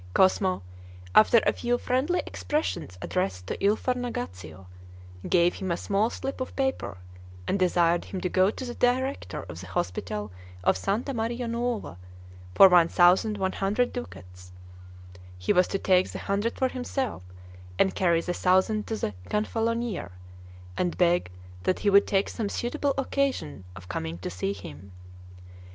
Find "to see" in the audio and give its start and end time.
24.17-24.53